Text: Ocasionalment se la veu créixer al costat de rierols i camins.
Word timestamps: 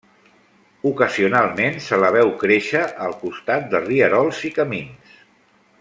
Ocasionalment 0.91 1.77
se 1.89 1.99
la 2.05 2.11
veu 2.17 2.33
créixer 2.45 2.81
al 3.09 3.13
costat 3.25 3.69
de 3.75 3.83
rierols 3.87 4.45
i 4.51 4.53
camins. 4.57 5.17